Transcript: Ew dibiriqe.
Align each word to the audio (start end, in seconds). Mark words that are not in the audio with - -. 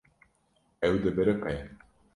Ew 0.85 0.95
dibiriqe. 1.03 1.55